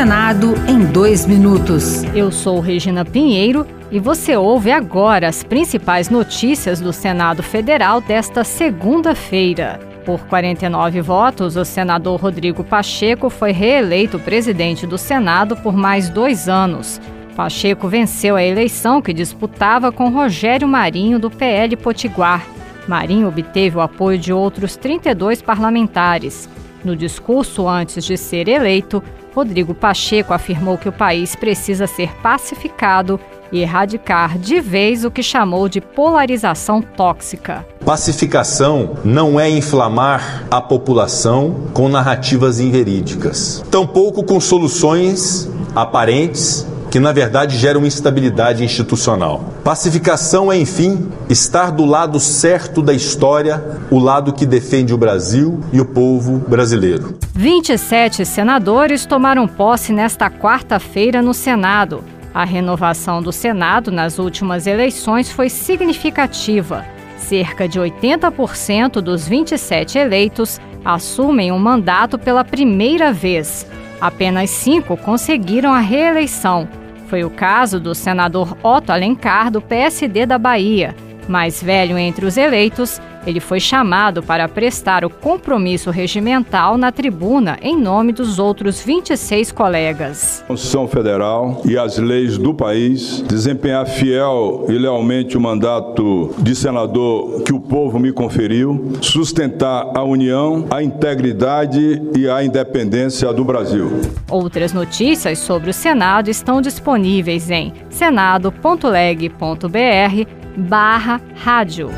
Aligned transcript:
Senado 0.00 0.54
em 0.66 0.82
dois 0.82 1.26
minutos. 1.26 2.02
Eu 2.14 2.32
sou 2.32 2.58
Regina 2.58 3.04
Pinheiro 3.04 3.66
e 3.90 4.00
você 4.00 4.34
ouve 4.34 4.72
agora 4.72 5.28
as 5.28 5.44
principais 5.44 6.08
notícias 6.08 6.80
do 6.80 6.90
Senado 6.90 7.42
Federal 7.42 8.00
desta 8.00 8.42
segunda-feira. 8.42 9.78
Por 10.06 10.20
49 10.20 11.02
votos, 11.02 11.54
o 11.54 11.66
senador 11.66 12.18
Rodrigo 12.18 12.64
Pacheco 12.64 13.28
foi 13.28 13.52
reeleito 13.52 14.18
presidente 14.18 14.86
do 14.86 14.96
Senado 14.96 15.54
por 15.58 15.76
mais 15.76 16.08
dois 16.08 16.48
anos. 16.48 16.98
Pacheco 17.36 17.86
venceu 17.86 18.36
a 18.36 18.42
eleição 18.42 19.02
que 19.02 19.12
disputava 19.12 19.92
com 19.92 20.08
Rogério 20.08 20.66
Marinho, 20.66 21.18
do 21.18 21.30
PL 21.30 21.76
Potiguar. 21.76 22.46
Marinho 22.88 23.28
obteve 23.28 23.76
o 23.76 23.82
apoio 23.82 24.16
de 24.16 24.32
outros 24.32 24.76
32 24.76 25.42
parlamentares. 25.42 26.48
No 26.82 26.96
discurso 26.96 27.68
antes 27.68 28.02
de 28.02 28.16
ser 28.16 28.48
eleito, 28.48 29.02
Rodrigo 29.34 29.74
Pacheco 29.74 30.32
afirmou 30.32 30.76
que 30.76 30.88
o 30.88 30.92
país 30.92 31.36
precisa 31.36 31.86
ser 31.86 32.14
pacificado 32.22 33.18
e 33.52 33.60
erradicar 33.60 34.38
de 34.38 34.60
vez 34.60 35.04
o 35.04 35.10
que 35.10 35.22
chamou 35.22 35.68
de 35.68 35.80
polarização 35.80 36.80
tóxica. 36.80 37.66
Pacificação 37.84 38.96
não 39.04 39.40
é 39.40 39.50
inflamar 39.50 40.46
a 40.50 40.60
população 40.60 41.68
com 41.72 41.88
narrativas 41.88 42.60
inverídicas, 42.60 43.64
tampouco 43.70 44.22
com 44.22 44.40
soluções 44.40 45.48
aparentes 45.74 46.66
que 46.90 46.98
na 46.98 47.12
verdade 47.12 47.56
geram 47.56 47.86
instabilidade 47.86 48.64
institucional. 48.64 49.54
Pacificação 49.62 50.50
é, 50.50 50.58
enfim, 50.58 51.08
estar 51.28 51.70
do 51.70 51.84
lado 51.84 52.18
certo 52.18 52.82
da 52.82 52.92
história, 52.92 53.62
o 53.90 53.98
lado 53.98 54.32
que 54.32 54.44
defende 54.44 54.92
o 54.92 54.98
Brasil 54.98 55.60
e 55.72 55.80
o 55.80 55.84
povo 55.84 56.38
brasileiro. 56.38 57.16
27 57.32 58.26
senadores 58.26 59.06
tomaram 59.06 59.46
posse 59.46 59.92
nesta 59.92 60.28
quarta-feira 60.28 61.22
no 61.22 61.32
Senado. 61.32 62.02
A 62.34 62.44
renovação 62.44 63.22
do 63.22 63.32
Senado 63.32 63.92
nas 63.92 64.18
últimas 64.18 64.66
eleições 64.66 65.30
foi 65.30 65.48
significativa. 65.48 66.84
Cerca 67.16 67.68
de 67.68 67.78
80% 67.78 69.00
dos 69.00 69.28
27 69.28 69.98
eleitos 69.98 70.60
assumem 70.84 71.52
um 71.52 71.58
mandato 71.58 72.18
pela 72.18 72.44
primeira 72.44 73.12
vez. 73.12 73.66
Apenas 74.00 74.50
cinco 74.50 74.96
conseguiram 74.96 75.72
a 75.72 75.80
reeleição 75.80 76.68
foi 77.10 77.24
o 77.24 77.30
caso 77.30 77.80
do 77.80 77.92
senador 77.92 78.56
Otto 78.62 78.90
Alencar, 78.92 79.50
do 79.50 79.60
PSD 79.60 80.24
da 80.26 80.38
Bahia. 80.38 80.94
Mais 81.30 81.62
velho 81.62 81.96
entre 81.96 82.26
os 82.26 82.36
eleitos, 82.36 83.00
ele 83.24 83.38
foi 83.38 83.60
chamado 83.60 84.20
para 84.20 84.48
prestar 84.48 85.04
o 85.04 85.10
compromisso 85.10 85.88
regimental 85.88 86.76
na 86.76 86.90
tribuna 86.90 87.56
em 87.62 87.80
nome 87.80 88.12
dos 88.12 88.40
outros 88.40 88.82
26 88.82 89.52
colegas. 89.52 90.44
Constituição 90.48 90.88
Federal 90.88 91.62
e 91.64 91.78
as 91.78 91.98
leis 91.98 92.36
do 92.36 92.52
país, 92.52 93.22
desempenhar 93.28 93.86
fiel 93.86 94.66
e 94.68 94.72
lealmente 94.72 95.36
o 95.36 95.40
mandato 95.40 96.34
de 96.38 96.56
senador 96.56 97.42
que 97.42 97.52
o 97.52 97.60
povo 97.60 98.00
me 98.00 98.12
conferiu, 98.12 98.94
sustentar 99.00 99.88
a 99.94 100.02
união, 100.02 100.66
a 100.68 100.82
integridade 100.82 102.02
e 102.16 102.28
a 102.28 102.42
independência 102.42 103.32
do 103.32 103.44
Brasil. 103.44 104.00
Outras 104.28 104.72
notícias 104.72 105.38
sobre 105.38 105.70
o 105.70 105.74
Senado 105.74 106.28
estão 106.28 106.60
disponíveis 106.60 107.52
em 107.52 107.72
senado.leg.br 107.88 110.39
barra 110.56 111.20
rádio. 111.36 111.90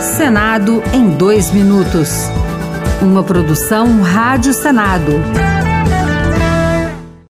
Senado 0.00 0.82
em 0.92 1.10
dois 1.10 1.50
minutos. 1.50 2.28
Uma 3.02 3.22
produção 3.22 4.02
Rádio 4.02 4.52
Senado. 4.52 5.12